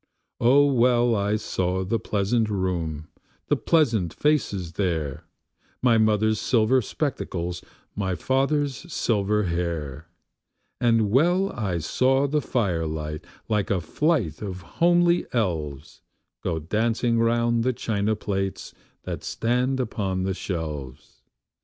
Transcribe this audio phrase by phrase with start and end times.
[0.39, 3.07] O well I saw the pleasant room,
[3.49, 5.25] the pleasant faces there,
[5.83, 7.61] My mother's silver spectacles,
[7.95, 10.07] my father's silver hair;
[10.79, 16.01] And well I saw the firelight, like a flight of homely elves,
[16.43, 18.73] Go dancing round the china plates
[19.03, 21.21] that stand upon the shelves.